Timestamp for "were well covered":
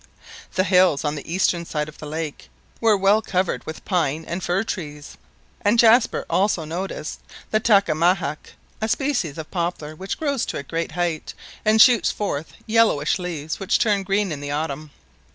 2.79-3.63